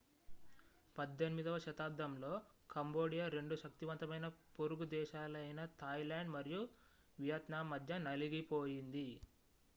18వ 0.95 1.57
శతాబ్దంలో 1.65 2.31
కంబోడియా 2.69 3.25
రెండు 3.35 3.55
శక్తివంతమైన 3.55 4.27
పొరుగు 4.55 4.87
దేశాలైన 4.95 5.67
థాయిలాండ్ 5.79 6.35
మరియు 6.35 6.63
వియత్నాం 7.17 7.67
మధ్య 7.69 7.99
నలిగిపోయింది 8.09 9.07